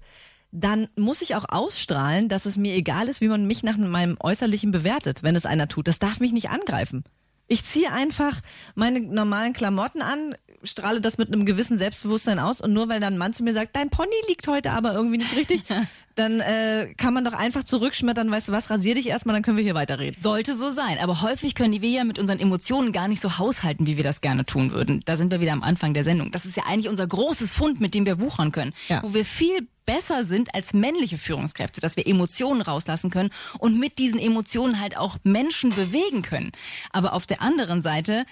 [0.54, 4.16] dann muss ich auch ausstrahlen, dass es mir egal ist, wie man mich nach meinem
[4.20, 5.88] Äußerlichen bewertet, wenn es einer tut.
[5.88, 7.02] Das darf mich nicht angreifen.
[7.48, 8.40] Ich ziehe einfach
[8.76, 13.14] meine normalen Klamotten an, strahle das mit einem gewissen Selbstbewusstsein aus und nur weil dann
[13.14, 15.62] ein Mann zu mir sagt, dein Pony liegt heute aber irgendwie nicht richtig,
[16.14, 19.56] dann äh, kann man doch einfach zurückschmettern, weißt du was, rasier dich erstmal, dann können
[19.56, 20.20] wir hier weiterreden.
[20.20, 20.98] Sollte so sein.
[20.98, 24.20] Aber häufig können wir ja mit unseren Emotionen gar nicht so haushalten, wie wir das
[24.20, 25.02] gerne tun würden.
[25.04, 26.30] Da sind wir wieder am Anfang der Sendung.
[26.30, 28.72] Das ist ja eigentlich unser großes Fund, mit dem wir wuchern können.
[28.88, 29.02] Ja.
[29.02, 33.98] Wo wir viel besser sind als männliche Führungskräfte, dass wir Emotionen rauslassen können und mit
[33.98, 36.52] diesen Emotionen halt auch Menschen bewegen können.
[36.90, 38.24] Aber auf der anderen Seite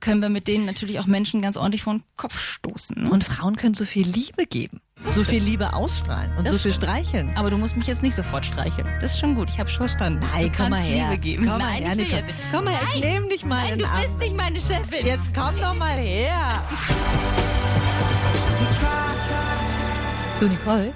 [0.00, 3.04] können wir mit denen natürlich auch Menschen ganz ordentlich vor den Kopf stoßen.
[3.04, 3.10] Ne?
[3.10, 6.72] Und Frauen können so viel Liebe geben, so viel Liebe ausstrahlen und Das so viel
[6.72, 6.90] stimmt.
[6.90, 7.36] streicheln.
[7.36, 8.86] Aber du musst mich jetzt nicht sofort streicheln.
[9.00, 9.50] Das ist schon gut.
[9.50, 10.20] Ich habe schon verstanden.
[10.32, 11.10] Nein, du komm mal her.
[11.10, 11.46] Liebe geben.
[11.46, 12.34] Komm mal Nein, her, ich.
[12.52, 13.12] Komm mal her, ich Nein.
[13.12, 14.00] nehm dich mal Nein, in du Arm.
[14.02, 15.06] bist nicht meine Chefin.
[15.06, 16.62] Jetzt komm doch mal her.
[20.38, 20.92] Du Nicole,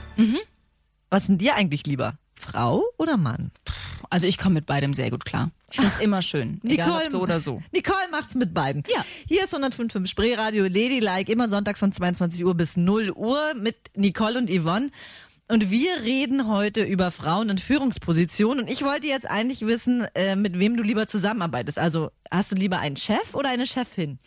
[1.11, 2.15] was ist denn dir eigentlich lieber?
[2.35, 3.51] Frau oder Mann?
[4.11, 5.51] Also ich komme mit beidem sehr gut klar.
[5.75, 6.61] Ich finde es immer schön.
[6.63, 7.61] Egal ob so oder so.
[7.73, 8.85] Nicole macht's mit beiden.
[8.89, 9.05] Ja.
[9.27, 14.39] Hier ist 105.5 Spreeradio Ladylike, immer sonntags von 22 Uhr bis 0 Uhr mit Nicole
[14.39, 14.91] und Yvonne.
[15.47, 18.65] Und wir reden heute über Frauen in Führungspositionen.
[18.65, 21.79] Und ich wollte jetzt eigentlich wissen, äh, mit wem du lieber zusammenarbeitest.
[21.79, 24.19] Also hast du lieber einen Chef oder eine Chefin?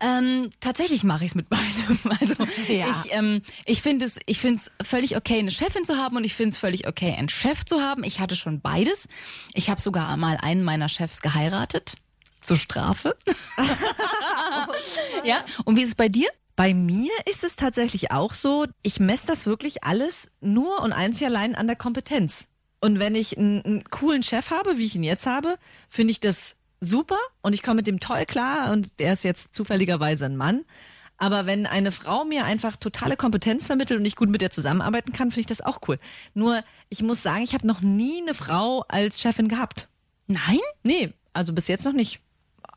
[0.00, 1.98] Ähm, tatsächlich mache ich es mit beidem.
[2.18, 2.34] Also
[2.72, 2.86] Ja.
[2.90, 6.24] ich, ähm, ich finde es, ich finde es völlig okay, eine Chefin zu haben und
[6.24, 8.02] ich finde es völlig okay, einen Chef zu haben.
[8.02, 9.08] Ich hatte schon beides.
[9.52, 11.96] Ich habe sogar mal einen meiner Chefs geheiratet
[12.40, 13.14] zur Strafe.
[15.24, 15.44] ja.
[15.64, 16.28] Und wie ist es bei dir?
[16.56, 21.26] Bei mir ist es tatsächlich auch so, ich messe das wirklich alles nur und einzig
[21.26, 22.46] allein an der Kompetenz.
[22.80, 25.56] Und wenn ich einen, einen coolen Chef habe, wie ich ihn jetzt habe,
[25.88, 29.54] finde ich das super und ich komme mit dem toll klar und der ist jetzt
[29.54, 30.64] zufälligerweise ein Mann.
[31.16, 35.12] Aber wenn eine Frau mir einfach totale Kompetenz vermittelt und ich gut mit der zusammenarbeiten
[35.12, 36.00] kann, finde ich das auch cool.
[36.34, 39.88] Nur, ich muss sagen, ich habe noch nie eine Frau als Chefin gehabt.
[40.26, 40.58] Nein?
[40.82, 42.20] Nee, also bis jetzt noch nicht.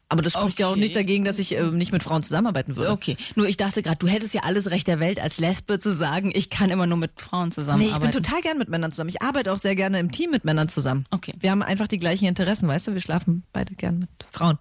[0.07, 0.79] Aber das spricht ja auch Okay.
[0.81, 2.91] nicht dagegen, dass ich äh, nicht mit Frauen zusammenarbeiten würde.
[2.91, 3.17] Okay.
[3.35, 6.31] Nur ich dachte gerade, du hättest ja alles Recht der Welt als Lesbe zu sagen,
[6.33, 8.05] ich kann immer nur mit Frauen Nee, zusammenarbeiten.
[8.05, 9.09] ich bin total gern mit Männern zusammen.
[9.09, 11.05] Ich arbeite auch sehr gerne im Team mit Männern zusammen.
[11.11, 11.33] Okay.
[11.39, 12.93] Wir haben einfach die gleichen Interessen, weißt du?
[12.93, 14.59] Wir schlafen beide gern mit Frauen.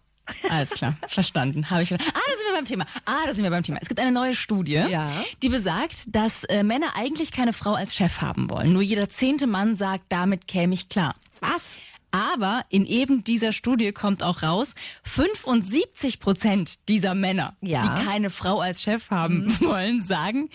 [0.49, 1.69] Alles klar, verstanden.
[1.69, 2.17] Habe ich verstanden.
[2.17, 2.87] Ah, da sind wir beim Thema.
[3.05, 3.79] Ah, da sind wir beim Thema.
[3.83, 5.11] Es gibt eine neue Studie, Ja.
[5.43, 8.73] die besagt, dass äh, Männer eigentlich keine Frau als Chef haben wollen.
[8.73, 11.15] Nur jeder zehnte Mann sagt, damit käme ich klar.
[11.43, 11.77] Was?
[12.15, 17.89] Aber in eben dieser Studie kommt auch raus, 75 Prozent dieser Männer, Ja.
[17.97, 20.49] die keine Frau als Chef haben wollen, sagen,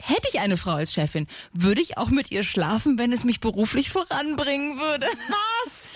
[0.00, 3.40] hätte ich eine Frau als Chefin, würde ich auch mit ihr schlafen, wenn es mich
[3.40, 5.06] beruflich voranbringen würde.
[5.28, 5.90] Was?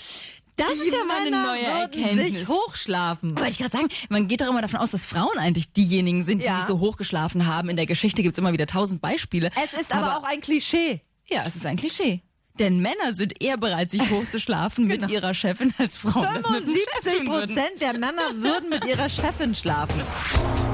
[0.57, 2.39] Das ist ja mal eine Männer neue Erkenntnis.
[2.41, 3.37] sich hochschlafen.
[3.39, 6.41] Wollte ich gerade sagen, man geht doch immer davon aus, dass Frauen eigentlich diejenigen sind,
[6.43, 6.57] die Ja.
[6.59, 7.69] sich so hochgeschlafen haben.
[7.71, 9.51] In der Geschichte gibt's immer wieder tausend Beispiele.
[9.63, 11.01] Es ist aber, auch ein Klischee.
[11.27, 12.23] Ja, es ist ein Klischee.
[12.59, 16.27] Denn Männer sind eher bereit, sich hochzuschlafen mit ihrer Chefin als Frauen.
[16.35, 17.55] das mit dem Chef 75 tun würden.
[17.55, 20.01] Prozent der Männer würden mit ihrer Chefin schlafen.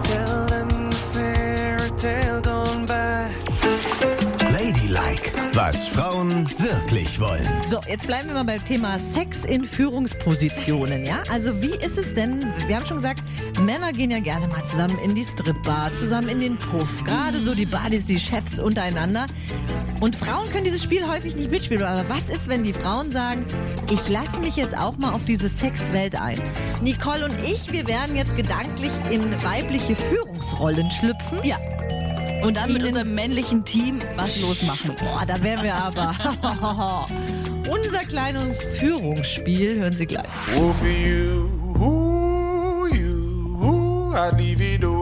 [0.04, 2.31] Tell them the fairy tale
[5.54, 7.46] Was Frauen wirklich wollen.
[7.68, 11.22] So, jetzt bleiben wir mal beim Thema Sex in Führungspositionen, ja?
[11.30, 13.22] Also wie ist es denn, wir haben schon gesagt,
[13.60, 17.54] Männer gehen ja gerne mal zusammen in die Stripbar, zusammen in den Puff, gerade so
[17.54, 19.26] die Buddies, die Chefs untereinander.
[20.00, 21.84] Und Frauen können dieses Spiel häufig nicht mitspielen.
[21.84, 23.44] Aber was ist, wenn die Frauen sagen,
[23.90, 26.40] ich lasse mich jetzt auch mal auf diese Sexwelt ein?
[26.82, 31.40] Nicole und ich, wir werden jetzt gedanklich in weibliche Führungsrollen schlüpfen.
[31.44, 31.58] Ja.
[32.42, 34.94] Und dann mit unserem männlichen Team was losmachen.
[34.96, 36.14] Boah, da wären wir aber.
[37.70, 40.26] Unser kleines Führungsspiel hören Sie gleich.
[40.57, 41.48] Oh, for you,
[41.81, 45.01] ooh, you, ooh, I'd leave it all.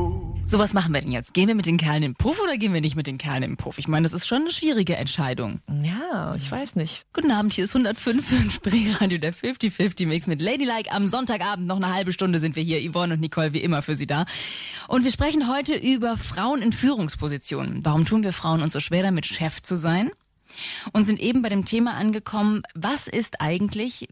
[0.51, 1.33] So, was machen wir denn jetzt?
[1.33, 3.57] Gehen wir mit den Kerlen im Puff oder gehen wir nicht mit den Kerlen im
[3.57, 3.79] Puff?
[3.79, 5.61] Ich meine, das ist schon eine schwierige Entscheidung.
[5.81, 7.07] Ja, ich weiß nicht.
[7.13, 10.91] Guten Abend, hier ist 105 im Spreeradio, der 50-50 Mix mit Ladylike.
[10.91, 13.95] Am Sonntagabend noch eine halbe Stunde sind wir hier, Yvonne und Nicole, wie immer für
[13.95, 14.25] Sie da.
[14.89, 17.85] Und wir sprechen heute über Frauen in Führungspositionen.
[17.85, 20.11] Warum tun wir Frauen uns so schwer damit, Chef zu sein?
[20.93, 24.09] Und sind eben bei dem Thema angekommen, was ist eigentlich,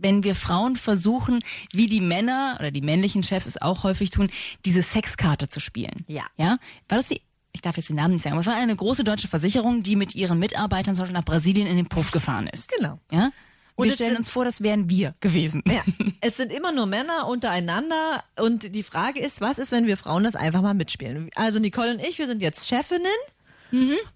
[0.00, 1.40] wenn wir Frauen versuchen,
[1.72, 4.28] wie die Männer oder die männlichen Chefs es auch häufig tun,
[4.64, 6.04] diese Sexkarte zu spielen.
[6.06, 6.24] Ja.
[6.36, 6.58] Ja?
[6.88, 7.20] War das die,
[7.52, 9.96] ich darf jetzt den Namen nicht sagen, aber es war eine große deutsche Versicherung, die
[9.96, 12.70] mit ihren Mitarbeitern zum Beispiel nach Brasilien in den Puff gefahren ist.
[12.76, 12.98] Genau.
[13.10, 13.30] Ja?
[13.74, 15.62] Und Wir stellen sind- uns vor, das wären wir gewesen.
[15.66, 15.82] Ja,
[16.20, 20.24] es sind immer nur Männer untereinander und die Frage ist, was ist, wenn wir Frauen
[20.24, 21.30] das einfach mal mitspielen?
[21.36, 23.06] Also Nicole und ich, wir sind jetzt Chefinnen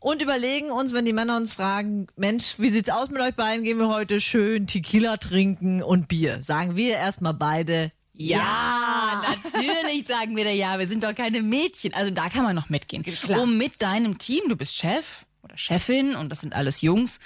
[0.00, 3.64] und überlegen uns, wenn die Männer uns fragen, Mensch, wie sieht's aus mit euch beiden?
[3.64, 6.42] Gehen wir heute schön Tequila trinken und Bier?
[6.42, 10.78] Sagen wir erstmal beide Ja, natürlich sagen wir da ja.
[10.78, 11.94] Wir sind doch keine Mädchen.
[11.94, 13.02] Also da kann man noch mitgehen.
[13.02, 13.40] Klar.
[13.40, 17.18] Um mit deinem Team, du bist Chef oder Chefin und das sind alles Jungs,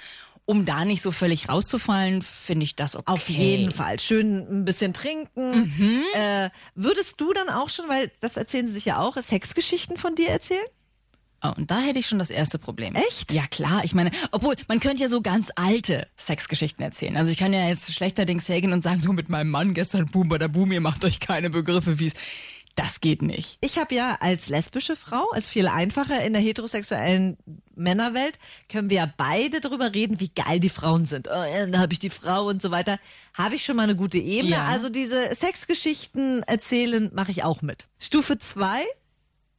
[0.45, 3.11] um da nicht so völlig rauszufallen, finde ich das okay.
[3.11, 3.99] Auf jeden Fall.
[3.99, 6.03] Schön ein bisschen trinken.
[6.13, 10.15] Äh, würdest du dann auch schon, weil das erzählen sie sich ja auch, Sexgeschichten von
[10.15, 10.65] dir erzählen?
[11.43, 12.95] Oh, und da hätte ich schon das erste Problem.
[12.95, 13.31] Echt?
[13.31, 13.83] Ja, klar.
[13.83, 17.15] Ich meine, obwohl, man könnte ja so ganz alte Sexgeschichten erzählen.
[17.15, 20.29] Also ich kann ja jetzt schlechterdings hergehen und sagen, so mit meinem Mann gestern Boom
[20.29, 22.13] bei der Boom, ihr macht euch keine Begriffe, wie es...
[22.75, 23.57] Das geht nicht.
[23.59, 27.35] Ich habe ja als lesbische Frau, ist viel einfacher in der heterosexuellen
[27.75, 28.37] Männerwelt,
[28.69, 31.27] können wir ja beide darüber reden, wie geil die Frauen sind.
[31.27, 32.99] Oh, da habe ich die Frau und so weiter.
[33.33, 34.57] Habe ich schon mal eine gute Ebene.
[34.57, 34.65] Ja.
[34.65, 37.87] Also diese Sexgeschichten erzählen mache ich auch mit.
[37.97, 38.83] Stufe zwei,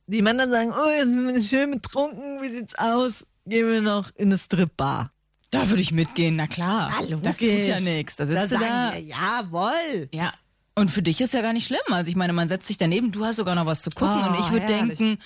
[0.08, 3.26] die Männer sagen, oh, jetzt sind wir schön betrunken, wie sieht's aus?
[3.46, 5.12] Gehen wir noch in eine Stripbar.
[5.50, 6.92] Da würde ich mitgehen, na klar.
[7.22, 8.16] Das tut ja nichts.
[8.16, 8.92] Da sitzt du sagen da.
[8.94, 10.08] wir, jawohl.
[10.12, 10.32] Ja.
[10.74, 11.80] Und für dich ist ja gar nicht schlimm.
[11.90, 14.28] Also ich meine, man setzt sich daneben, du hast sogar noch was zu gucken Oh,
[14.28, 15.18] und ich würde denken,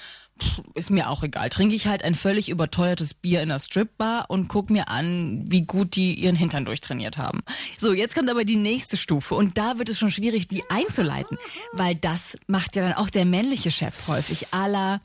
[0.43, 1.49] pff, ist mir auch egal.
[1.49, 5.63] Trinke ich halt ein völlig überteuertes Bier in der Stripbar und guck mir an, wie
[5.63, 7.41] gut die ihren Hintern durchtrainiert haben.
[7.79, 11.39] So, jetzt kommt aber die nächste Stufe und da wird es schon schwierig, die einzuleiten,
[11.73, 14.53] weil das macht ja dann auch der männliche Chef häufig.
[14.53, 15.01] Aller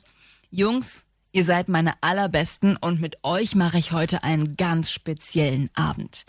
[0.50, 6.24] Jungs, ihr seid meine allerbesten und mit euch mache ich heute einen ganz speziellen Abend.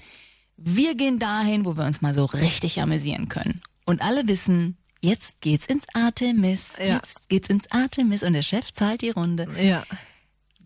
[0.58, 3.62] Wir gehen dahin, wo wir uns mal so richtig amüsieren können.
[3.86, 6.74] Und alle wissen, jetzt geht's ins Artemis.
[6.78, 6.96] Ja.
[6.96, 9.48] Jetzt geht's ins Artemis und der Chef zahlt die Runde.
[9.62, 9.84] Ja.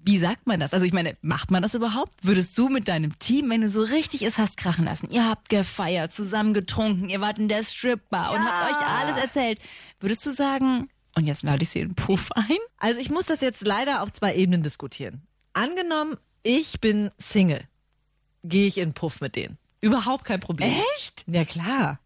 [0.05, 0.73] Wie sagt man das?
[0.73, 2.11] Also ich meine, macht man das überhaupt?
[2.21, 5.47] Würdest du mit deinem Team, wenn du so richtig es hast krachen lassen, ihr habt
[5.47, 9.59] gefeiert, zusammen getrunken, ihr wart in der Stripbar und habt euch alles erzählt,
[10.01, 12.57] würdest du sagen, und jetzt lade ich sie in den Puff ein?
[12.77, 15.21] Also ich muss das jetzt leider auf zwei Ebenen diskutieren.
[15.53, 17.63] Angenommen, ich bin Single,
[18.43, 19.57] gehe ich in den Puff mit denen.
[19.79, 20.73] Überhaupt kein Problem.
[20.97, 21.23] Echt?
[21.27, 21.99] Ja klar.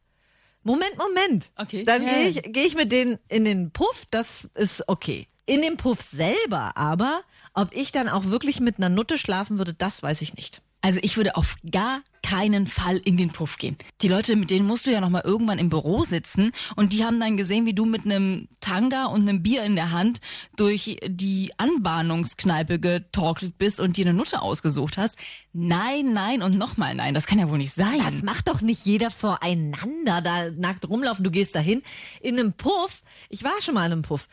[0.67, 1.49] Moment, Moment.
[1.55, 1.85] Okay.
[1.85, 2.09] Dann Ja.
[2.09, 5.27] gehe ich, gehe ich mit denen in den Puff, das ist okay.
[5.45, 7.21] In dem Puff selber aber,
[7.53, 10.61] ob ich dann auch wirklich mit einer Nutte schlafen würde, das weiß ich nicht.
[10.81, 13.77] Also ich würde auf gar keinen Fall in den Puff gehen.
[14.01, 17.05] Die Leute, mit denen musst du ja noch mal irgendwann im Büro sitzen und die
[17.05, 20.19] haben dann gesehen, wie du mit einem Tanga und einem Bier in der Hand
[20.57, 25.15] durch die Anbahnungskneipe getorkelt bist und dir eine Nutte ausgesucht hast.
[25.53, 27.13] Nein, nein und nochmal nein.
[27.13, 28.01] Das kann ja wohl nicht sein.
[28.03, 31.23] Das macht doch nicht jeder voreinander, da nackt rumlaufen.
[31.23, 31.81] Du gehst dahin
[32.21, 33.03] in einem Puff.
[33.29, 34.27] Ich war schon mal in einem Puff.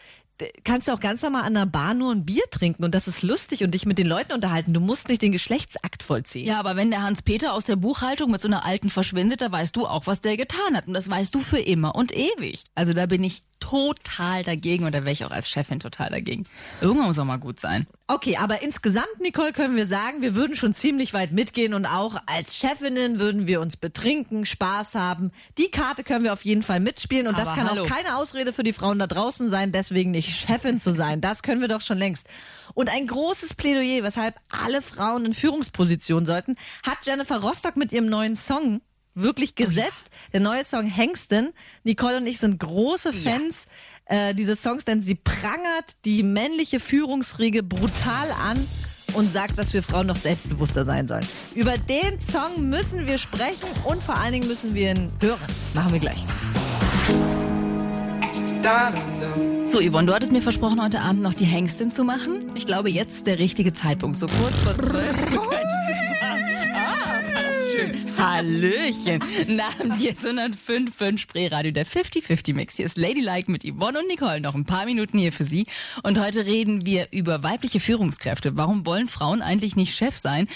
[0.64, 3.22] Kannst du auch ganz normal an der Bar nur ein Bier trinken und das ist
[3.22, 4.74] lustig und dich mit den Leuten unterhalten.
[4.74, 6.46] Du musst nicht den Geschlechtsakt vollziehen.
[6.46, 9.76] Ja, aber wenn der Hans-Peter aus der Buchhaltung mit so einer alten verschwindet, da weißt
[9.76, 10.88] du auch, was der getan hat.
[10.88, 12.64] Und das weißt du für immer und ewig.
[12.74, 16.44] Also da bin ich total dagegen da wäre ich auch als Chefin total dagegen.
[16.80, 17.86] Irgendwann muss auch mal gut sein.
[18.06, 22.20] Okay, aber insgesamt, Nicole, können wir sagen, wir würden schon ziemlich weit mitgehen und auch
[22.26, 25.32] als Chefinnen würden wir uns betrinken, Spaß haben.
[25.56, 27.84] Die Karte können wir auf jeden Fall mitspielen und das Aber kann hallo.
[27.84, 31.22] auch keine Ausrede für die Frauen da draußen sein, deswegen nicht Chefin zu sein.
[31.22, 32.26] Das können wir doch schon längst.
[32.74, 38.06] Und ein großes Plädoyer, weshalb alle Frauen in Führungspositionen sollten, hat Jennifer Rostock mit ihrem
[38.06, 38.82] neuen Song
[39.14, 40.10] wirklich gesetzt.
[40.32, 41.52] Der neue Song Hengsten.
[41.82, 43.66] Nicole und ich sind große Fans
[44.06, 48.58] äh, dieses Songs, denn sie prangert die männliche Führungsriege brutal an
[49.14, 51.26] und sagt, dass wir Frauen noch selbstbewusster sein sollen.
[51.54, 55.38] Über den Song müssen wir sprechen und vor allen Dingen müssen wir ihn hören.
[55.74, 56.24] Machen wir gleich.
[59.66, 62.50] So, Yvonne, du hattest mir versprochen, heute Abend noch die Hengstin zu machen.
[62.56, 64.18] Ich glaube, jetzt ist der richtige Zeitpunkt.
[64.18, 65.16] So kurz vor zwölf.
[67.74, 68.16] Schön.
[68.16, 69.20] Hallöchen.
[69.48, 72.76] Nach dir 105.5 Spreeradio, der 50-50-Mix.
[72.76, 74.40] Hier ist Ladylike mit Yvonne und Nicole.
[74.40, 75.66] Noch ein paar Minuten hier für Sie.
[76.04, 78.56] Und heute reden wir über weibliche Führungskräfte.
[78.56, 80.48] Warum wollen Frauen eigentlich nicht Chef sein?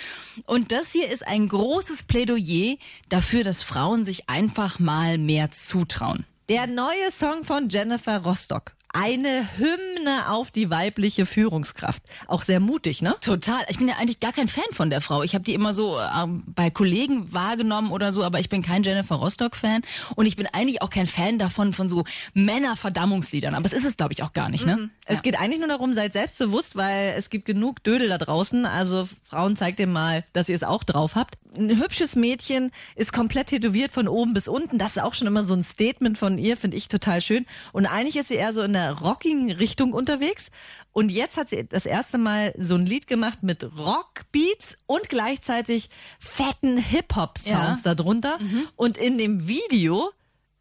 [0.46, 2.76] Und das hier ist ein großes Plädoyer
[3.08, 6.24] dafür, dass Frauen sich einfach mal mehr zutrauen.
[6.48, 8.74] Der neue Song von Jennifer Rostock.
[9.00, 12.02] Eine Hymne auf die weibliche Führungskraft.
[12.26, 13.14] Auch sehr mutig, ne?
[13.20, 13.64] Total.
[13.68, 15.22] Ich bin ja eigentlich gar kein Fan von der Frau.
[15.22, 18.82] Ich habe die immer so ähm, bei Kollegen wahrgenommen oder so, aber ich bin kein
[18.82, 19.82] Jennifer Rostock-Fan.
[20.16, 23.54] Und ich bin eigentlich auch kein Fan davon, von so Männerverdammungsliedern.
[23.54, 24.90] Aber es ist es, glaube ich, auch gar nicht, ne?
[25.06, 28.66] Es geht eigentlich nur darum, seid selbstbewusst, weil es gibt genug Dödel da draußen.
[28.66, 31.38] Also Frauen, zeigt dem mal, dass ihr es auch drauf habt.
[31.58, 34.78] Ein hübsches Mädchen ist komplett tätowiert von oben bis unten.
[34.78, 37.46] Das ist auch schon immer so ein Statement von ihr, finde ich total schön.
[37.72, 40.50] Und eigentlich ist sie eher so in der rockigen Richtung unterwegs.
[40.92, 45.90] Und jetzt hat sie das erste Mal so ein Lied gemacht mit Rockbeats und gleichzeitig
[46.20, 47.94] fetten Hip-Hop-Sounds Ja.
[47.94, 48.38] darunter.
[48.76, 50.10] Und in dem Video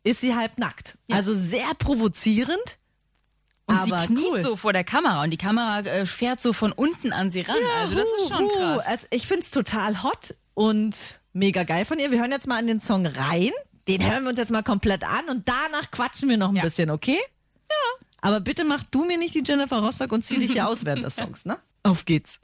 [0.04, 0.98] ist sie halb nackt.
[1.08, 1.18] Ja.
[1.18, 2.80] Also sehr provozierend.
[3.70, 4.42] Und aber sie kniet cool.
[4.42, 7.58] so vor der Kamera und die Kamera äh, fährt so von unten an sie ran.
[7.82, 8.58] also das ist schon Huhu.
[8.58, 8.86] krass.
[8.88, 10.96] Also ich finde es total hot und
[11.34, 12.10] mega geil von ihr.
[12.12, 13.52] Wir hören jetzt mal in den Song rein.
[13.88, 16.64] Den hören wir uns jetzt mal komplett an und danach quatschen wir noch ein Ja.
[16.64, 17.20] bisschen, okay?
[17.70, 18.06] Ja.
[18.22, 21.04] Aber bitte mach du mir nicht die Jennifer Rostock und zieh dich hier aus während
[21.04, 21.60] des Songs, ne?
[21.84, 22.40] Auf geht's.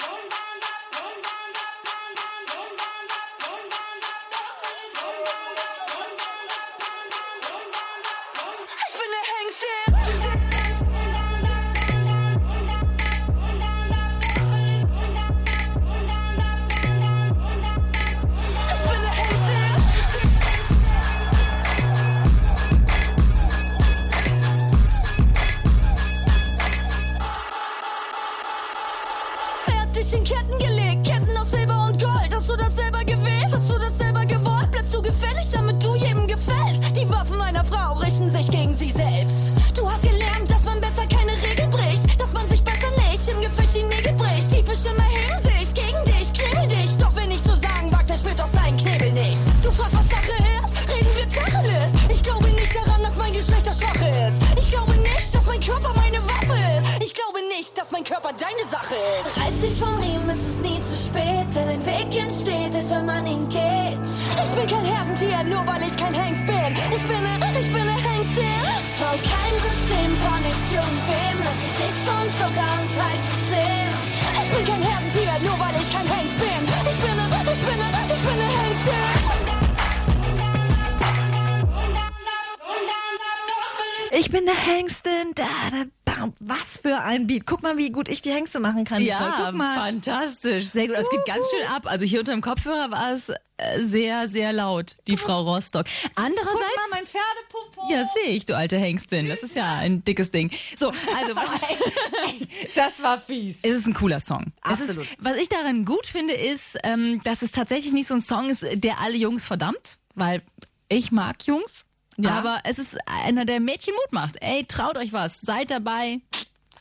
[29.93, 31.05] Hat dich in Ketten gelegt?
[31.05, 32.33] Ketten aus Silber und Gold.
[32.33, 33.49] Hast du das selber gewählt?
[33.51, 34.71] Hast du das selber gewollt?
[34.71, 36.97] Bleibst du gefällig, damit du jedem gefällst?
[36.97, 39.53] Die Waffen meiner Frau richten sich gegen sie selbst.
[39.75, 40.32] Du hast gelernt,
[58.23, 59.37] Körper deine Sache ist.
[59.37, 61.47] Reiß dich vom Riemen, es ist nie zu spät.
[61.53, 63.99] Denn ein Weg entsteht, erst wenn man ihn geht.
[64.43, 66.71] Ich bin kein Herdentier, nur weil ich kein Hengst bin.
[66.95, 68.63] Ich bin ne, ich bin ne Hengstin.
[68.97, 71.35] Trau kein System, trau nicht irgendwem.
[71.43, 73.93] Lass dich nicht von Zucker und Peitsche zählen.
[74.41, 76.63] Ich bin kein Herdentier, nur weil ich kein Hengst bin.
[76.91, 79.03] Ich bin ne, ich bin ne, ich bin ne Hengstin.
[84.15, 85.33] Ich bin der Hengstin.
[85.35, 86.02] Da, da.
[86.39, 87.45] Was für ein Beat.
[87.45, 89.01] Guck mal, wie gut ich die Hengste machen kann.
[89.01, 90.65] Ja, fantastisch.
[90.69, 90.95] Sehr gut.
[90.97, 91.83] Es geht ganz schön ab.
[91.85, 95.85] Also hier unter dem Kopfhörer war es äh, sehr, sehr laut, die Frau Rostock.
[96.15, 96.47] Andererseits.
[96.75, 97.91] Guck mal, mein Pferdepopo.
[97.91, 99.27] ja, sehe ich, du alte Hengstin.
[99.29, 100.51] Das ist ja ein dickes Ding.
[100.75, 101.49] So, also was,
[102.75, 103.59] Das war fies.
[103.63, 104.53] es ist ein cooler Song.
[104.61, 105.03] Absolut.
[105.03, 108.49] ist, was ich daran gut finde, ist, ähm, dass es tatsächlich nicht so ein Song
[108.49, 110.41] ist, der alle Jungs verdammt, weil
[110.89, 111.85] ich mag Jungs.
[112.17, 112.31] Ja.
[112.31, 114.37] Aber es ist einer, der Mädchen Mut macht.
[114.41, 116.19] Ey, traut euch was, seid dabei.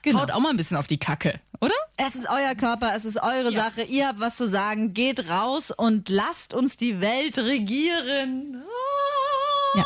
[0.03, 0.21] Genau.
[0.21, 1.75] Haut auch mal ein bisschen auf die Kacke, oder?
[1.97, 3.65] Es ist euer Körper, es ist eure Ja.
[3.65, 3.83] Sache.
[3.83, 4.95] Ihr habt was zu sagen.
[4.95, 8.57] Geht raus und lasst uns die Welt regieren.
[9.75, 9.79] Ah.
[9.79, 9.85] Ja.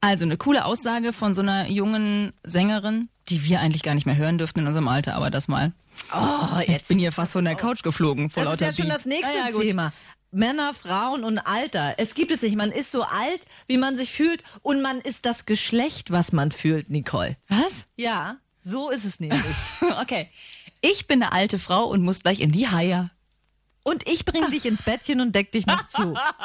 [0.00, 4.16] Also eine coole Aussage von so einer jungen Sängerin, die wir eigentlich gar nicht mehr
[4.16, 5.72] hören dürften in unserem Alter, aber das mal.
[6.14, 6.88] Oh, jetzt.
[6.88, 9.36] Bin hier fast von der Couch geflogen vor Das ist lauter ja schon das nächste
[9.36, 9.48] ja.
[9.48, 9.92] Thema.
[10.32, 11.94] Männer, Frauen und Alter.
[11.98, 12.56] Es gibt es nicht.
[12.56, 16.50] Man ist so alt, wie man sich fühlt und man ist das Geschlecht, was man
[16.50, 17.36] fühlt, Nicole.
[17.48, 17.86] Was?
[17.96, 19.40] Ja, so ist es nämlich.
[20.00, 20.28] Okay.
[20.80, 23.10] Ich bin eine alte Frau und muss gleich in die Haie.
[23.84, 26.14] Und ich bringe dich ins Bettchen und deck dich noch zu.